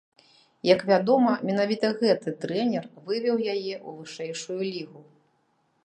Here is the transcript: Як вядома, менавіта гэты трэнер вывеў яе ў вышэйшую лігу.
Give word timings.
Як 0.67 0.79
вядома, 0.91 1.31
менавіта 1.49 1.91
гэты 2.01 2.29
трэнер 2.47 2.83
вывеў 3.07 3.37
яе 3.55 3.75
ў 3.77 3.89
вышэйшую 3.99 4.61
лігу. 4.73 5.01